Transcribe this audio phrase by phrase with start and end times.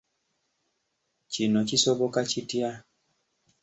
[1.31, 2.69] Kino kisoboka kitya?